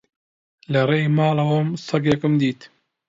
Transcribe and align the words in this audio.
لە 0.71 0.81
ڕێی 0.89 1.13
ماڵەوەم 1.17 1.69
سەگێکم 1.85 2.33
دیت. 2.41 2.61